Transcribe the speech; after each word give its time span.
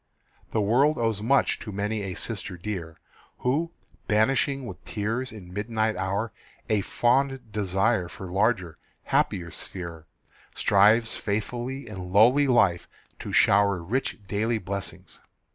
The 0.49 0.61
world 0.61 0.97
owes 0.97 1.21
much 1.21 1.59
to 1.59 1.71
many 1.71 2.01
a 2.01 2.15
sister 2.15 2.57
dear, 2.57 2.97
Who, 3.41 3.71
banishing 4.07 4.65
with 4.65 4.83
tears 4.83 5.31
in 5.31 5.53
midnight 5.53 5.95
hour 5.95 6.33
A 6.71 6.81
fond 6.81 7.51
desire 7.51 8.07
for 8.09 8.25
larger, 8.31 8.79
happier 9.03 9.51
sphere, 9.51 10.07
Strives 10.55 11.17
faithfully 11.17 11.87
in 11.87 12.11
lowly 12.11 12.47
life 12.47 12.87
to 13.19 13.31
shower 13.31 13.77
Rich 13.83 14.25
daily 14.27 14.57
blessings. 14.57 15.21